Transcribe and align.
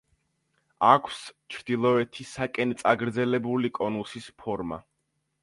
აქვს 0.91 1.19
ჩრდილოეთისაკენ 1.55 2.73
წაგრძელებული 2.81 3.73
კონუსის 3.81 4.33
ფორმა. 4.43 4.83